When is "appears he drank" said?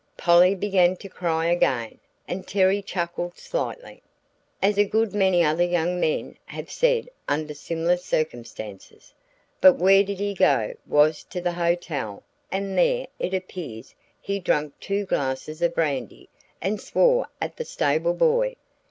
13.35-14.73